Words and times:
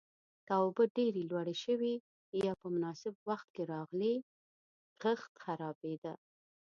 که 0.47 0.53
اوبه 0.63 0.83
ډېره 0.95 1.21
لوړې 1.29 1.55
شوې 1.63 1.93
یا 2.45 2.53
په 2.59 2.67
نامناسب 2.69 3.13
وخت 3.29 3.47
کې 3.55 3.63
راغلې، 3.73 4.15
کښت 5.01 5.33
خرابېده. 5.43 6.13